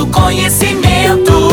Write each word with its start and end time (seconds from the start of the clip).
do 0.00 0.06
conhecimento. 0.06 1.50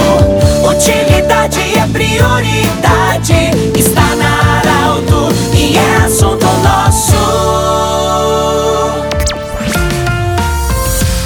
Utilidade 0.63 1.59
é 1.77 1.85
prioridade. 1.91 3.51
Está 3.77 4.15
na 4.15 4.59
Arauto 4.59 5.33
e 5.53 5.75
é 5.75 5.95
assunto 6.05 6.45
nosso. 6.63 7.17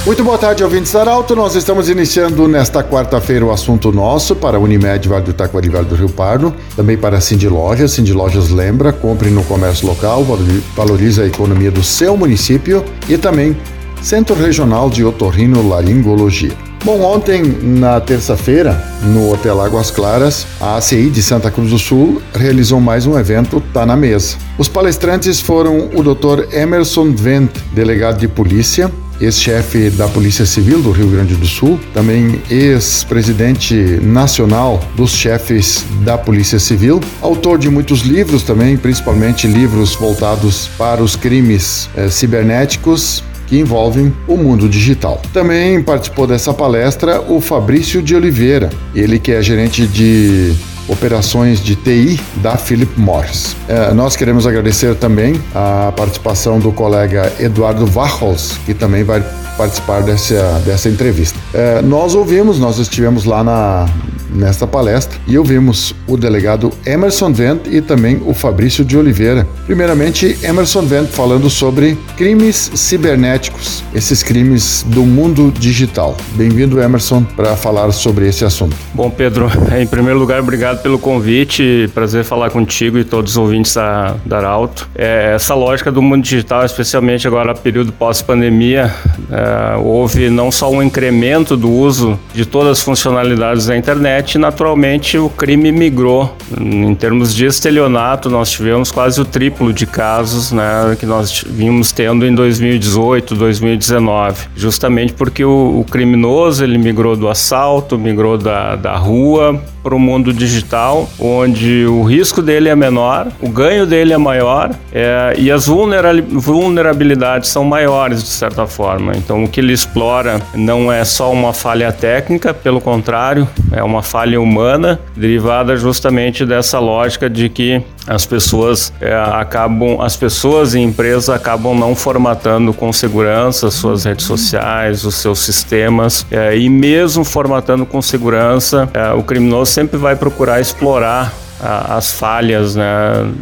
Muito 0.04 0.24
boa 0.24 0.36
tarde, 0.36 0.64
ouvintes 0.64 0.90
da 0.90 1.02
Arauto. 1.02 1.36
Nós 1.36 1.54
estamos 1.54 1.88
iniciando 1.88 2.48
nesta 2.48 2.82
quarta-feira 2.82 3.46
o 3.46 3.52
assunto 3.52 3.92
nosso 3.92 4.34
para 4.34 4.56
a 4.56 4.60
Unimed 4.60 5.08
Vale 5.08 5.24
do 5.24 5.32
Taquari 5.32 5.68
Vale 5.68 5.86
do 5.86 5.94
Rio 5.94 6.08
Pardo, 6.08 6.52
também 6.74 6.96
para 6.96 7.18
a 7.18 7.20
Cindy 7.20 7.48
Lojas. 7.48 7.92
Cindy 7.92 8.12
Lojas 8.12 8.50
lembra, 8.50 8.92
compre 8.92 9.30
no 9.30 9.44
comércio 9.44 9.86
local, 9.86 10.26
valoriza 10.74 11.22
a 11.22 11.26
economia 11.26 11.70
do 11.70 11.84
seu 11.84 12.16
município 12.16 12.84
e 13.08 13.16
também 13.16 13.56
Centro 14.02 14.34
Regional 14.34 14.90
de 14.90 15.04
Otorrino 15.04 15.68
Laringologia. 15.68 16.71
Bom, 16.84 17.00
ontem, 17.02 17.44
na 17.62 18.00
terça-feira, 18.00 18.76
no 19.04 19.32
Hotel 19.32 19.60
Águas 19.60 19.88
Claras, 19.88 20.44
a 20.60 20.76
ACI 20.76 21.10
de 21.10 21.22
Santa 21.22 21.48
Cruz 21.48 21.70
do 21.70 21.78
Sul 21.78 22.20
realizou 22.34 22.80
mais 22.80 23.06
um 23.06 23.16
evento 23.16 23.62
Tá 23.72 23.86
na 23.86 23.96
Mesa. 23.96 24.36
Os 24.58 24.66
palestrantes 24.66 25.40
foram 25.40 25.90
o 25.94 26.02
Dr. 26.02 26.52
Emerson 26.52 27.12
Vent, 27.12 27.52
delegado 27.72 28.18
de 28.18 28.26
polícia, 28.26 28.90
ex-chefe 29.20 29.90
da 29.90 30.08
Polícia 30.08 30.44
Civil 30.44 30.82
do 30.82 30.90
Rio 30.90 31.06
Grande 31.06 31.36
do 31.36 31.46
Sul, 31.46 31.78
também 31.94 32.42
ex-presidente 32.50 33.74
nacional 34.02 34.82
dos 34.96 35.12
chefes 35.12 35.84
da 36.04 36.18
Polícia 36.18 36.58
Civil, 36.58 37.00
autor 37.20 37.58
de 37.58 37.70
muitos 37.70 38.00
livros 38.00 38.42
também, 38.42 38.76
principalmente 38.76 39.46
livros 39.46 39.94
voltados 39.94 40.68
para 40.76 41.00
os 41.00 41.14
crimes 41.14 41.88
eh, 41.96 42.08
cibernéticos, 42.08 43.22
que 43.52 43.58
envolvem 43.58 44.10
o 44.26 44.34
mundo 44.34 44.66
digital. 44.66 45.20
Também 45.30 45.82
participou 45.82 46.26
dessa 46.26 46.54
palestra 46.54 47.20
o 47.20 47.38
Fabrício 47.38 48.00
de 48.00 48.16
Oliveira, 48.16 48.70
ele 48.94 49.18
que 49.18 49.30
é 49.30 49.42
gerente 49.42 49.86
de 49.86 50.54
operações 50.88 51.62
de 51.62 51.76
TI 51.76 52.18
da 52.36 52.56
Philip 52.56 52.98
Morris. 52.98 53.54
É, 53.68 53.92
nós 53.92 54.16
queremos 54.16 54.46
agradecer 54.46 54.94
também 54.94 55.38
a 55.54 55.92
participação 55.94 56.58
do 56.58 56.72
colega 56.72 57.30
Eduardo 57.38 57.84
Varros, 57.84 58.58
que 58.64 58.72
também 58.72 59.04
vai 59.04 59.22
participar 59.58 60.00
dessa, 60.00 60.62
dessa 60.64 60.88
entrevista. 60.88 61.38
É, 61.52 61.82
nós 61.82 62.14
ouvimos, 62.14 62.58
nós 62.58 62.78
estivemos 62.78 63.26
lá 63.26 63.44
na, 63.44 63.86
nesta 64.34 64.66
palestra 64.66 65.18
e 65.26 65.38
ouvimos 65.38 65.94
o 66.06 66.16
delegado 66.16 66.70
Emerson 66.84 67.32
Vent 67.32 67.66
e 67.70 67.80
também 67.80 68.20
o 68.24 68.34
Fabrício 68.34 68.84
de 68.84 68.96
Oliveira. 68.96 69.46
Primeiramente, 69.66 70.36
Emerson 70.42 70.82
Vent 70.82 71.08
falando 71.08 71.48
sobre 71.50 71.96
crimes 72.16 72.70
cibernéticos, 72.74 73.84
esses 73.94 74.22
crimes 74.22 74.84
do 74.88 75.02
mundo 75.02 75.52
digital. 75.56 76.16
Bem-vindo, 76.34 76.80
Emerson, 76.80 77.22
para 77.22 77.56
falar 77.56 77.90
sobre 77.92 78.28
esse 78.28 78.44
assunto. 78.44 78.76
Bom, 78.94 79.10
Pedro, 79.10 79.50
em 79.78 79.86
primeiro 79.86 80.18
lugar, 80.18 80.40
obrigado 80.40 80.82
pelo 80.82 80.98
convite. 80.98 81.90
Prazer 81.94 82.24
falar 82.24 82.50
contigo 82.50 82.98
e 82.98 83.04
todos 83.04 83.32
os 83.32 83.36
ouvintes 83.36 83.74
da, 83.74 84.16
da 84.24 84.38
Arauto. 84.38 84.88
É, 84.94 85.32
essa 85.34 85.54
lógica 85.54 85.90
do 85.90 86.00
mundo 86.00 86.22
digital, 86.22 86.64
especialmente 86.64 87.26
agora 87.26 87.54
período 87.54 87.92
pós-pandemia, 87.92 88.92
é, 89.30 89.76
houve 89.76 90.30
não 90.30 90.50
só 90.50 90.70
um 90.70 90.82
incremento 90.82 91.56
do 91.56 91.70
uso 91.70 92.18
de 92.34 92.44
todas 92.44 92.78
as 92.78 92.82
funcionalidades 92.82 93.66
da 93.66 93.76
internet, 93.76 94.21
internet, 94.22 94.38
naturalmente 94.38 95.18
o 95.18 95.28
crime 95.28 95.72
migrou. 95.72 96.34
Em 96.58 96.94
termos 96.94 97.34
de 97.34 97.46
estelionato, 97.46 98.30
nós 98.30 98.50
tivemos 98.50 98.90
quase 98.90 99.20
o 99.20 99.24
triplo 99.24 99.72
de 99.72 99.86
casos 99.86 100.52
né, 100.52 100.96
que 100.98 101.04
nós 101.04 101.44
vimos 101.46 101.92
tendo 101.92 102.24
em 102.24 102.34
2018, 102.34 103.34
2019, 103.34 104.48
justamente 104.56 105.12
porque 105.12 105.44
o, 105.44 105.80
o 105.80 105.84
criminoso 105.84 106.64
ele 106.64 106.78
migrou 106.78 107.16
do 107.16 107.28
assalto, 107.28 107.98
migrou 107.98 108.38
da, 108.38 108.76
da 108.76 108.96
rua 108.96 109.60
para 109.82 109.94
o 109.94 109.98
mundo 109.98 110.32
digital, 110.32 111.08
onde 111.18 111.86
o 111.86 112.02
risco 112.02 112.40
dele 112.40 112.68
é 112.68 112.76
menor, 112.76 113.28
o 113.40 113.48
ganho 113.48 113.86
dele 113.86 114.12
é 114.12 114.18
maior 114.18 114.70
é, 114.92 115.34
e 115.38 115.50
as 115.50 115.66
vulnerabilidades 115.66 117.50
são 117.50 117.64
maiores 117.64 118.22
de 118.22 118.28
certa 118.28 118.66
forma. 118.66 119.12
Então, 119.16 119.44
o 119.44 119.48
que 119.48 119.60
ele 119.60 119.72
explora 119.72 120.40
não 120.54 120.92
é 120.92 121.04
só 121.04 121.32
uma 121.32 121.52
falha 121.52 121.92
técnica, 121.92 122.54
pelo 122.54 122.80
contrário, 122.80 123.48
é 123.72 123.82
uma 123.82 124.02
falha 124.02 124.40
humana 124.40 125.00
derivada 125.16 125.76
justamente 125.76 126.44
dessa 126.44 126.78
lógica 126.78 127.28
de 127.28 127.48
que 127.48 127.82
as 128.06 128.26
pessoas 128.26 128.92
é, 129.00 129.14
acabam, 129.14 130.00
as 130.00 130.16
pessoas 130.16 130.74
e 130.74 130.80
empresas 130.80 131.28
acabam 131.28 131.74
não 131.78 131.94
formatando 131.94 132.72
com 132.72 132.92
segurança 132.92 133.70
suas 133.70 134.04
redes 134.04 134.26
sociais, 134.26 135.04
os 135.04 135.14
seus 135.16 135.38
sistemas 135.38 136.26
é, 136.30 136.56
e 136.56 136.68
mesmo 136.68 137.24
formatando 137.24 137.86
com 137.86 138.02
segurança, 138.02 138.88
é, 138.92 139.12
o 139.12 139.22
criminoso 139.22 139.71
sempre 139.72 139.96
vai 139.98 140.14
procurar 140.16 140.60
explorar 140.60 141.32
as 141.62 142.10
falhas 142.10 142.74
né, 142.74 142.84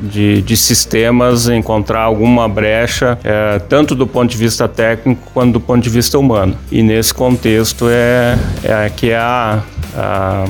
de, 0.02 0.42
de, 0.42 0.56
sistemas, 0.56 1.48
encontrar 1.48 2.02
alguma 2.02 2.46
brecha, 2.46 3.18
é, 3.24 3.58
tanto 3.60 3.94
do 3.94 4.06
ponto 4.06 4.30
de 4.30 4.36
vista 4.36 4.68
técnico 4.68 5.22
quanto 5.32 5.54
do 5.54 5.60
ponto 5.60 5.82
de 5.82 5.88
vista 5.88 6.18
humano. 6.18 6.54
E 6.70 6.82
nesse 6.82 7.14
contexto 7.14 7.86
é, 7.88 8.38
é 8.62 8.90
que 8.94 9.10
é 9.10 9.16
a, 9.16 9.62
a, 9.96 10.44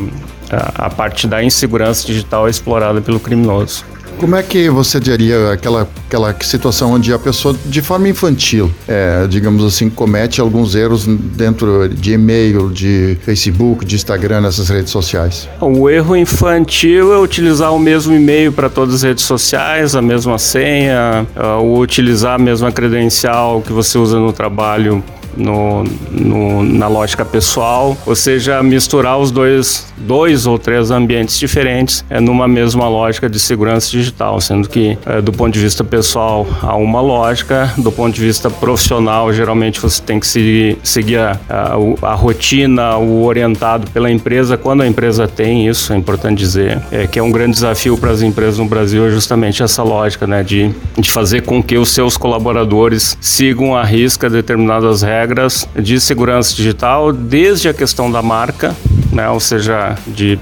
a 0.75 0.91
parte 0.91 1.29
da 1.29 1.45
insegurança 1.45 2.05
digital 2.05 2.49
é 2.49 2.51
explorada 2.51 3.01
pelo 3.01 3.21
criminoso. 3.21 3.85
Como 4.21 4.37
é 4.37 4.43
que 4.43 4.69
você 4.69 5.01
diria 5.01 5.51
aquela, 5.51 5.89
aquela 6.07 6.37
situação 6.43 6.93
onde 6.93 7.11
a 7.11 7.19
pessoa, 7.19 7.57
de 7.65 7.81
forma 7.81 8.07
infantil, 8.07 8.71
é, 8.87 9.27
digamos 9.27 9.65
assim, 9.65 9.89
comete 9.89 10.43
alguns 10.43 10.75
erros 10.75 11.07
dentro 11.07 11.89
de 11.89 12.13
e-mail, 12.13 12.69
de 12.69 13.17
Facebook, 13.23 13.83
de 13.83 13.97
Instagram, 13.97 14.43
nessas 14.43 14.69
redes 14.69 14.91
sociais? 14.91 15.49
O 15.59 15.89
erro 15.89 16.15
infantil 16.15 17.15
é 17.15 17.19
utilizar 17.19 17.73
o 17.73 17.79
mesmo 17.79 18.15
e-mail 18.15 18.53
para 18.53 18.69
todas 18.69 18.97
as 18.97 19.03
redes 19.03 19.25
sociais, 19.25 19.97
a 19.97 20.03
mesma 20.03 20.37
senha, 20.37 21.27
ou 21.59 21.81
utilizar 21.81 22.35
a 22.35 22.39
mesma 22.39 22.71
credencial 22.71 23.63
que 23.63 23.73
você 23.73 23.97
usa 23.97 24.19
no 24.19 24.35
trabalho 24.35 25.03
no, 25.37 25.85
no, 26.11 26.63
na 26.63 26.89
lógica 26.89 27.25
pessoal, 27.25 27.97
ou 28.07 28.15
seja, 28.15 28.63
misturar 28.63 29.19
os 29.19 29.31
dois, 29.31 29.87
dois 29.97 30.47
ou 30.47 30.59
três 30.59 30.91
ambientes 30.91 31.39
diferentes 31.39 32.05
é, 32.11 32.21
numa 32.21 32.49
mesma 32.49 32.89
lógica 32.89 33.29
de 33.29 33.39
segurança 33.39 33.91
digital, 33.91 34.41
sendo 34.41 34.69
que 34.69 34.99
é, 35.07 35.21
do 35.21 35.33
ponto 35.33 35.53
de 35.53 35.61
vista 35.61 35.85
pessoal 35.85 36.47
há 36.63 36.77
uma 36.77 37.01
lógica, 37.01 37.73
do 37.79 37.91
ponto 37.91 38.15
de 38.15 38.21
vista 38.21 38.51
profissional, 38.51 39.33
geralmente 39.33 39.81
você 39.81 40.03
tem 40.03 40.19
que 40.19 40.27
seguir, 40.27 40.79
seguir 40.83 41.19
a, 41.19 41.39
a, 41.49 42.09
a 42.09 42.15
rotina, 42.15 42.97
o 42.97 43.25
orientado 43.25 43.91
pela 43.91 44.11
empresa, 44.11 44.57
quando 44.57 44.83
a 44.83 44.87
empresa 44.87 45.27
tem 45.29 45.69
isso, 45.69 45.93
é 45.93 45.97
importante 45.97 46.39
dizer, 46.39 46.81
é, 46.91 47.07
que 47.07 47.19
é 47.19 47.23
um 47.23 47.31
grande 47.31 47.53
desafio 47.53 47.97
para 47.97 48.11
as 48.11 48.23
empresas 48.23 48.59
no 48.59 48.67
Brasil, 48.67 49.07
é 49.07 49.11
justamente 49.11 49.63
essa 49.63 49.83
lógica, 49.83 50.27
né, 50.27 50.43
de, 50.43 50.71
de 50.99 51.11
fazer 51.11 51.43
com 51.43 51.63
que 51.63 51.77
os 51.77 51.91
seus 51.91 52.17
colaboradores 52.17 53.17
sigam 53.21 53.77
à 53.77 53.85
risca 53.85 54.29
determinadas 54.29 55.03
regras 55.03 55.20
regras 55.21 55.69
de 55.77 56.01
segurança 56.01 56.55
digital, 56.55 57.13
desde 57.13 57.69
a 57.69 57.75
questão 57.75 58.11
da 58.11 58.23
marca, 58.23 58.75
né, 59.13 59.29
ou 59.29 59.41
seja, 59.41 59.97
de, 60.07 60.39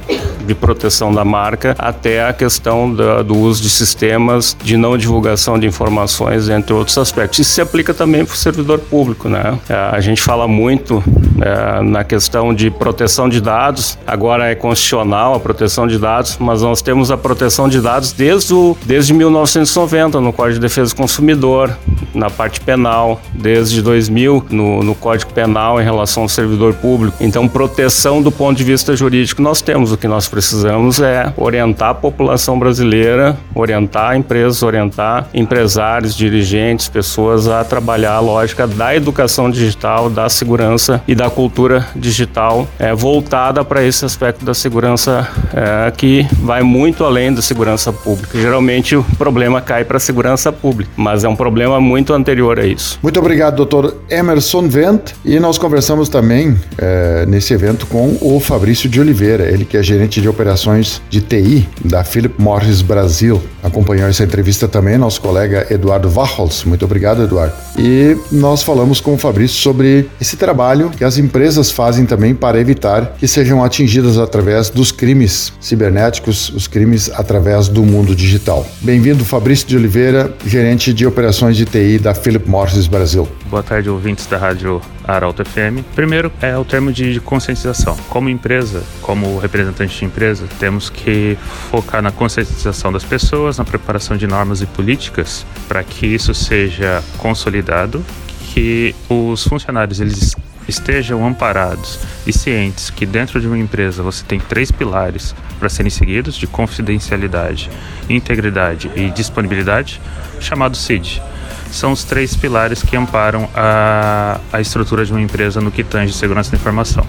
de 0.49 0.55
proteção 0.55 1.13
da 1.13 1.25
marca, 1.25 1.77
até 1.79 2.27
a 2.27 2.33
questão 2.33 2.93
da, 2.93 3.23
do 3.23 3.37
uso 3.37 3.63
de 3.63 3.71
sistemas 3.71 4.57
de 4.63 4.77
não 4.77 4.97
divulgação 4.97 5.59
de 5.59 5.67
informações, 5.67 6.49
entre 6.49 6.73
outros 6.73 6.97
aspectos. 6.99 7.39
Isso 7.39 7.51
se 7.53 7.61
aplica 7.61 7.95
também 7.95 8.25
para 8.25 8.35
o 8.35 8.37
servidor 8.37 8.79
público. 8.79 9.29
Né? 9.29 9.59
É, 9.69 9.75
a 9.75 10.01
gente 10.01 10.23
fala 10.23 10.49
muito 10.49 11.03
é, 11.41 11.83
na 11.83 12.03
questão 12.03 12.53
de 12.55 12.71
proteção 12.71 13.29
de 13.29 13.41
dados, 13.41 13.99
agora 14.07 14.51
é 14.51 14.55
constitucional 14.55 15.35
a 15.35 15.41
proteção 15.41 15.87
de 15.87 15.99
dados, 15.99 16.37
mas 16.41 16.63
nós 16.63 16.83
temos 16.83 17.11
a 17.11 17.17
proteção 17.17 17.69
de 17.69 17.81
dados 17.81 18.13
desde, 18.13 18.55
o, 18.55 18.77
desde 18.85 19.13
1990 19.13 20.21
no 20.21 20.33
Código 20.33 20.55
de 20.55 20.61
Defesa 20.61 20.95
do 20.95 20.97
Consumidor, 20.97 21.77
na 22.15 22.31
parte 22.31 22.61
penal, 22.61 23.21
desde 23.33 23.83
2000 23.83 24.47
no, 24.51 24.83
no 24.83 24.95
Código 24.95 25.33
Penal 25.33 25.81
em 25.81 25.85
relação 25.85 26.25
ao 26.25 26.29
servidor 26.29 26.75
público. 26.75 27.17
Então, 27.21 27.47
proteção 27.47 28.23
do 28.23 28.31
ponto 28.31 28.57
de 28.57 28.65
vista 28.65 28.97
jurídico 28.97 29.43
nós 29.43 29.61
temos. 29.61 29.93
O 29.93 29.97
que 29.97 30.09
nós 30.09 30.29
precisamos 30.39 31.01
é 31.01 31.33
orientar 31.37 31.91
a 31.91 31.95
população 31.95 32.57
brasileira, 32.57 33.37
orientar 33.53 34.17
empresas, 34.17 34.63
orientar 34.63 35.27
empresários, 35.35 36.15
dirigentes, 36.15 36.89
pessoas 36.89 37.49
a 37.49 37.65
trabalhar 37.65 38.13
a 38.13 38.21
lógica 38.21 38.65
da 38.65 38.95
educação 38.95 39.51
digital, 39.51 40.09
da 40.09 40.29
segurança 40.29 41.03
e 41.09 41.15
da 41.17 41.29
cultura 41.29 41.85
digital 41.97 42.69
é, 42.79 42.95
voltada 42.95 43.65
para 43.65 43.83
esse 43.83 44.05
aspecto 44.05 44.45
da 44.45 44.55
segurança 44.55 45.29
é, 45.53 45.91
que 45.91 46.25
vai 46.41 46.63
muito 46.63 47.05
além 47.05 47.35
da 47.35 47.43
segurança 47.43 47.93
pública. 47.93 48.41
Geralmente 48.41 48.95
o 48.95 49.03
problema 49.19 49.61
cai 49.61 49.85
para 49.85 49.97
a 49.97 50.01
segurança 50.01 50.53
pública, 50.53 50.93
mas 50.97 51.25
é 51.25 51.29
um 51.29 51.35
problema 51.35 51.81
muito 51.81 52.13
anterior 52.13 52.61
a 52.61 52.65
isso. 52.65 52.97
Muito 53.03 53.19
obrigado, 53.19 53.57
doutor 53.57 53.97
Emerson 54.09 54.69
Vent. 54.69 55.15
E 55.25 55.41
nós 55.41 55.59
conversamos 55.59 56.09
também 56.09 56.57
é, 56.79 57.27
nesse 57.27 57.53
evento 57.53 57.89
com 57.89 58.17
o 58.21 58.39
Fabrício 58.39 58.89
de 58.89 59.01
Oliveira, 59.01 59.51
ele 59.51 59.65
que 59.65 59.77
é 59.77 59.83
gerente 59.83 60.21
de 60.21 60.28
de 60.29 60.31
operações 60.31 61.01
de 61.09 61.21
TI 61.23 61.67
da 61.85 62.05
Philip 62.05 62.41
Morris 62.41 62.83
Brasil. 62.83 63.43
Acompanhou 63.63 64.09
essa 64.09 64.23
entrevista 64.23 64.69
também 64.69 64.99
nosso 64.99 65.21
colega 65.21 65.67
Eduardo 65.71 66.09
Varholz. 66.11 66.65
Muito 66.65 66.85
obrigado, 66.85 67.23
Eduardo. 67.23 67.55
E 67.79 68.17
nós 68.31 68.63
falamos 68.63 69.01
com 69.01 69.15
o 69.15 69.19
Fabrício 69.19 69.57
sobre 69.57 70.09
esse 70.21 70.37
trabalho 70.37 70.91
que 70.91 71.03
as 71.03 71.17
empresas 71.19 71.71
fazem 71.71 72.05
também 72.05 72.35
para 72.35 72.61
evitar 72.61 73.17
que 73.19 73.27
sejam 73.27 73.65
atingidas 73.65 74.19
através 74.19 74.69
dos 74.69 74.93
crimes 74.93 75.53
cibernéticos, 75.61 76.51
os 76.51 76.67
crimes 76.67 77.11
através 77.15 77.69
do 77.69 77.83
mundo 77.83 78.15
digital. 78.15 78.67
Bem-vindo, 78.83 79.25
Fabrício 79.25 79.67
de 79.67 79.77
Oliveira, 79.77 80.33
gerente 80.47 80.93
de 80.93 81.07
operações 81.07 81.57
de 81.57 81.65
TI 81.65 81.99
da 81.99 82.15
Philip 82.15 82.49
Morris 82.49 82.87
Brasil. 82.87 83.27
Boa 83.49 83.63
tarde, 83.63 83.89
ouvintes 83.89 84.27
da 84.27 84.37
Rádio 84.37 84.79
Arauto 85.03 85.43
FM. 85.43 85.83
Primeiro 85.95 86.31
é 86.43 86.55
o 86.59 86.67
termo 86.67 86.93
de 86.93 87.19
conscientização. 87.19 87.97
Como 88.11 88.29
empresa, 88.29 88.83
como 89.01 89.39
representante 89.39 89.99
de 89.99 90.05
empresa, 90.05 90.47
temos 90.59 90.91
que 90.91 91.39
focar 91.71 92.03
na 92.03 92.13
conscientização 92.13 92.93
das 92.93 93.05
pessoas, 93.05 93.57
na 93.57 93.65
preparação 93.65 94.19
de 94.19 94.27
normas 94.27 94.61
e 94.61 94.67
políticas 94.67 95.47
para 95.67 95.83
que 95.83 96.05
isso 96.07 96.35
seja 96.35 97.03
consolidado, 97.17 98.05
que 98.53 98.95
os 99.09 99.45
funcionários 99.45 99.99
eles 99.99 100.37
estejam 100.69 101.27
amparados 101.27 102.01
e 102.27 102.33
cientes 102.35 102.91
que 102.91 103.07
dentro 103.07 103.41
de 103.41 103.47
uma 103.47 103.57
empresa 103.57 104.03
você 104.03 104.23
tem 104.27 104.39
três 104.39 104.71
pilares 104.71 105.35
para 105.59 105.71
serem 105.71 105.89
seguidos 105.89 106.35
de 106.35 106.47
confidencialidade, 106.47 107.71
integridade 108.11 108.91
e 108.95 109.09
disponibilidade, 109.09 109.99
chamado 110.39 110.77
CID 110.77 111.23
são 111.71 111.93
os 111.93 112.05
três 112.05 112.37
pilares 112.37 112.83
que 112.83 112.97
amparam 112.97 113.49
a, 113.55 114.41
a 114.53 114.61
estrutura 114.61 115.05
de 115.05 115.13
uma 115.13 115.21
empresa 115.21 115.61
no 115.61 115.71
que 115.71 115.85
tange 115.85 116.13
segurança 116.13 116.51
da 116.51 116.57
informação. 116.57 117.07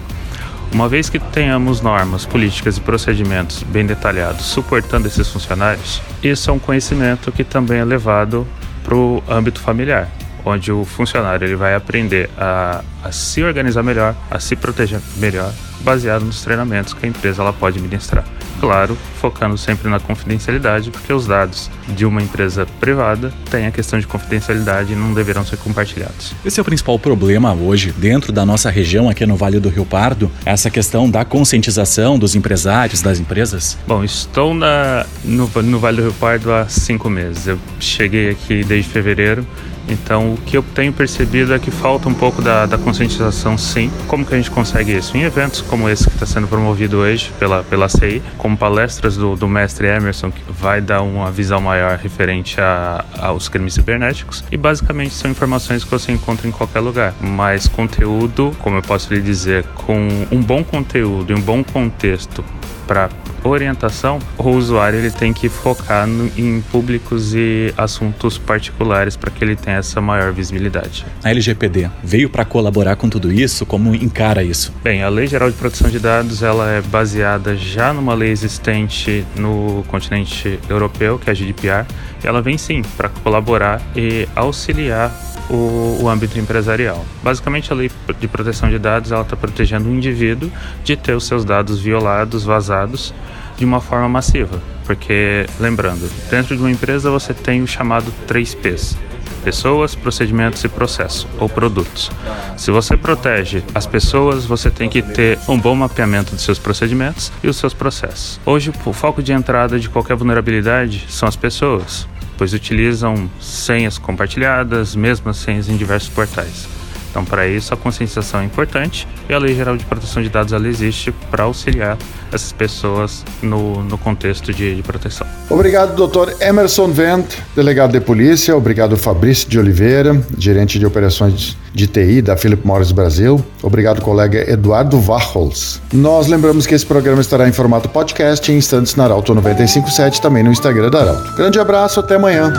Uma 0.71 0.87
vez 0.87 1.09
que 1.09 1.17
tenhamos 1.17 1.81
normas, 1.81 2.25
políticas 2.25 2.77
e 2.77 2.81
procedimentos 2.81 3.63
bem 3.63 3.85
detalhados 3.85 4.45
suportando 4.45 5.07
esses 5.07 5.27
funcionários, 5.27 6.01
isso 6.21 6.49
é 6.49 6.53
um 6.53 6.59
conhecimento 6.59 7.31
que 7.31 7.43
também 7.43 7.79
é 7.79 7.85
levado 7.85 8.47
para 8.83 8.95
o 8.95 9.23
âmbito 9.27 9.59
familiar, 9.59 10.07
onde 10.45 10.71
o 10.71 10.85
funcionário 10.85 11.45
ele 11.45 11.55
vai 11.55 11.73
aprender 11.73 12.29
a, 12.37 12.83
a 13.03 13.11
se 13.11 13.43
organizar 13.43 13.81
melhor, 13.81 14.15
a 14.29 14.39
se 14.39 14.55
proteger 14.55 15.01
melhor, 15.17 15.51
baseado 15.81 16.23
nos 16.23 16.43
treinamentos 16.43 16.93
que 16.93 17.05
a 17.05 17.09
empresa 17.09 17.41
ela 17.41 17.51
pode 17.51 17.79
ministrar. 17.79 18.23
Claro, 18.59 18.97
focando 19.19 19.57
sempre 19.57 19.89
na 19.89 19.99
confidencialidade, 19.99 20.91
porque 20.91 21.11
os 21.13 21.25
dados 21.25 21.69
de 21.87 22.05
uma 22.05 22.21
empresa 22.21 22.67
privada 22.79 23.33
têm 23.49 23.65
a 23.65 23.71
questão 23.71 23.99
de 23.99 24.05
confidencialidade 24.05 24.93
e 24.93 24.95
não 24.95 25.13
deverão 25.13 25.45
ser 25.45 25.57
compartilhados. 25.57 26.33
Esse 26.43 26.59
é 26.59 26.61
o 26.61 26.65
principal 26.65 26.99
problema 26.99 27.53
hoje 27.53 27.93
dentro 27.97 28.31
da 28.31 28.45
nossa 28.45 28.69
região 28.69 29.09
aqui 29.09 29.25
no 29.25 29.35
Vale 29.35 29.59
do 29.59 29.69
Rio 29.69 29.85
Pardo, 29.85 30.31
essa 30.45 30.69
questão 30.69 31.09
da 31.09 31.23
conscientização 31.23 32.19
dos 32.19 32.35
empresários, 32.35 33.01
das 33.01 33.19
empresas? 33.19 33.77
Bom, 33.87 34.03
estou 34.03 34.53
na, 34.53 35.05
no, 35.23 35.49
no 35.63 35.79
Vale 35.79 35.97
do 35.97 36.03
Rio 36.03 36.13
Pardo 36.13 36.51
há 36.51 36.67
cinco 36.67 37.09
meses. 37.09 37.47
Eu 37.47 37.59
cheguei 37.79 38.29
aqui 38.29 38.63
desde 38.63 38.89
fevereiro 38.89 39.45
então, 39.89 40.33
o 40.33 40.37
que 40.37 40.55
eu 40.55 40.63
tenho 40.63 40.93
percebido 40.93 41.53
é 41.53 41.59
que 41.59 41.71
falta 41.71 42.07
um 42.07 42.13
pouco 42.13 42.41
da, 42.41 42.65
da 42.65 42.77
conscientização, 42.77 43.57
sim. 43.57 43.91
Como 44.07 44.25
que 44.25 44.33
a 44.33 44.37
gente 44.37 44.51
consegue 44.51 44.95
isso? 44.95 45.17
Em 45.17 45.23
eventos 45.23 45.61
como 45.61 45.89
esse 45.89 46.05
que 46.05 46.13
está 46.13 46.25
sendo 46.25 46.47
promovido 46.47 46.97
hoje 46.97 47.31
pela, 47.39 47.63
pela 47.63 47.89
CI, 47.89 48.21
como 48.37 48.57
palestras 48.57 49.17
do, 49.17 49.35
do 49.35 49.47
mestre 49.47 49.87
Emerson, 49.87 50.31
que 50.31 50.41
vai 50.51 50.81
dar 50.81 51.01
uma 51.01 51.31
visão 51.31 51.59
maior 51.59 51.97
referente 51.97 52.59
a, 52.61 53.03
aos 53.17 53.49
crimes 53.49 53.73
cibernéticos. 53.73 54.43
E 54.51 54.57
basicamente 54.57 55.13
são 55.13 55.31
informações 55.31 55.83
que 55.83 55.89
você 55.89 56.11
encontra 56.11 56.47
em 56.47 56.51
qualquer 56.51 56.79
lugar. 56.79 57.13
Mas 57.21 57.67
conteúdo, 57.67 58.55
como 58.59 58.77
eu 58.77 58.81
posso 58.81 59.13
lhe 59.13 59.21
dizer, 59.21 59.63
com 59.85 60.07
um 60.31 60.41
bom 60.41 60.63
conteúdo 60.63 61.31
e 61.31 61.35
um 61.35 61.41
bom 61.41 61.63
contexto 61.63 62.43
para 62.87 63.09
orientação, 63.43 64.19
o 64.37 64.49
usuário 64.49 64.99
ele 64.99 65.11
tem 65.11 65.33
que 65.33 65.49
focar 65.49 66.07
no, 66.07 66.31
em 66.37 66.61
públicos 66.71 67.33
e 67.33 67.73
assuntos 67.77 68.37
particulares 68.37 69.15
para 69.15 69.31
que 69.31 69.43
ele 69.43 69.55
tenha 69.55 69.77
essa 69.77 70.01
maior 70.01 70.31
visibilidade. 70.31 71.05
A 71.23 71.29
LGPD 71.29 71.89
veio 72.03 72.29
para 72.29 72.45
colaborar 72.45 72.95
com 72.95 73.09
tudo 73.09 73.31
isso? 73.31 73.65
Como 73.65 73.95
encara 73.95 74.43
isso? 74.43 74.73
Bem, 74.83 75.03
a 75.03 75.09
Lei 75.09 75.27
Geral 75.27 75.49
de 75.49 75.57
Proteção 75.57 75.89
de 75.89 75.99
Dados 75.99 76.43
ela 76.43 76.69
é 76.69 76.81
baseada 76.81 77.55
já 77.55 77.93
numa 77.93 78.13
lei 78.13 78.31
existente 78.31 79.25
no 79.35 79.83
continente 79.87 80.59
europeu, 80.69 81.19
que 81.19 81.29
é 81.29 81.31
a 81.31 81.35
GDPR, 81.35 81.85
e 82.23 82.27
ela 82.27 82.41
vem 82.41 82.57
sim 82.57 82.81
para 82.97 83.09
colaborar 83.09 83.81
e 83.95 84.27
auxiliar 84.35 85.11
o, 85.49 85.99
o, 86.01 86.09
âmbito 86.09 86.37
empresarial. 86.39 87.03
Basicamente, 87.23 87.71
a 87.71 87.75
lei 87.75 87.91
de 88.19 88.27
proteção 88.27 88.69
de 88.69 88.77
dados 88.77 89.11
ela 89.11 89.21
está 89.21 89.35
protegendo 89.35 89.89
o 89.89 89.93
indivíduo 89.93 90.51
de 90.83 90.95
ter 90.95 91.13
os 91.13 91.25
seus 91.25 91.43
dados 91.43 91.79
violados, 91.79 92.43
vazados 92.43 93.13
de 93.57 93.65
uma 93.65 93.81
forma 93.81 94.07
massiva. 94.07 94.61
Porque, 94.85 95.45
lembrando, 95.59 96.09
dentro 96.29 96.55
de 96.55 96.61
uma 96.61 96.71
empresa 96.71 97.11
você 97.11 97.33
tem 97.33 97.61
o 97.61 97.67
chamado 97.67 98.11
3Ps: 98.27 98.97
pessoas, 99.43 99.95
procedimentos 99.95 100.63
e 100.63 100.69
processo, 100.69 101.27
ou 101.39 101.49
produtos. 101.49 102.09
Se 102.57 102.71
você 102.71 102.97
protege 102.97 103.63
as 103.75 103.85
pessoas, 103.85 104.45
você 104.45 104.69
tem 104.69 104.89
que 104.89 105.01
ter 105.01 105.37
um 105.47 105.59
bom 105.59 105.75
mapeamento 105.75 106.33
dos 106.33 106.43
seus 106.43 106.59
procedimentos 106.59 107.31
e 107.43 107.47
os 107.47 107.57
seus 107.57 107.73
processos. 107.73 108.39
Hoje, 108.45 108.71
o 108.85 108.93
foco 108.93 109.21
de 109.21 109.31
entrada 109.31 109.79
de 109.79 109.89
qualquer 109.89 110.15
vulnerabilidade 110.15 111.05
são 111.09 111.27
as 111.27 111.35
pessoas, 111.35 112.07
pois 112.39 112.53
utilizam 112.53 113.29
senhas 113.37 113.97
compartilhadas, 113.97 114.95
mesmas 114.95 115.35
senhas 115.35 115.67
em 115.67 115.75
diversos 115.75 116.07
portais. 116.07 116.78
Então, 117.09 117.25
para 117.25 117.47
isso, 117.47 117.73
a 117.73 117.77
conscientização 117.77 118.41
é 118.41 118.45
importante 118.45 119.07
e 119.27 119.33
a 119.33 119.39
Lei 119.39 119.55
Geral 119.55 119.75
de 119.75 119.85
Proteção 119.85 120.21
de 120.21 120.29
Dados 120.29 120.53
ela 120.53 120.67
existe 120.67 121.11
para 121.31 121.43
auxiliar 121.43 121.97
essas 122.31 122.51
pessoas 122.51 123.25
no, 123.41 123.83
no 123.83 123.97
contexto 123.97 124.53
de, 124.53 124.75
de 124.75 124.83
proteção. 124.83 125.25
Obrigado, 125.49 125.95
doutor 125.95 126.35
Emerson 126.39 126.87
Vent, 126.89 127.25
delegado 127.55 127.91
de 127.91 127.99
polícia. 127.99 128.55
Obrigado, 128.55 128.95
Fabrício 128.97 129.49
de 129.49 129.57
Oliveira, 129.57 130.21
gerente 130.37 130.77
de 130.77 130.85
operações 130.85 131.57
de 131.73 131.87
TI 131.87 132.21
da 132.21 132.37
Philip 132.37 132.65
Morris 132.65 132.91
Brasil. 132.91 133.43
Obrigado, 133.61 134.01
colega 134.01 134.49
Eduardo 134.51 134.99
Varholz. 134.99 135.81
Nós 135.91 136.27
lembramos 136.27 136.65
que 136.65 136.75
esse 136.75 136.85
programa 136.85 137.21
estará 137.21 137.47
em 137.47 137.51
formato 137.51 137.89
podcast 137.89 138.51
em 138.51 138.57
instantes 138.57 138.95
na 138.95 139.05
Arauto 139.05 139.33
957, 139.33 140.21
também 140.21 140.43
no 140.43 140.51
Instagram 140.51 140.89
da 140.89 141.01
Arauto. 141.01 141.35
Grande 141.35 141.59
abraço, 141.59 141.99
até 141.99 142.15
amanhã. 142.15 142.53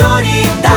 prioridade. 0.00 0.69